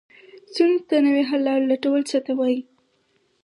ستونزو 0.51 0.85
ته 0.89 0.95
نوې 1.05 1.23
حل 1.29 1.39
لارې 1.47 1.65
لټول 1.73 2.01
څه 2.09 2.17
ته 2.25 2.31
وایي؟ 2.39 2.59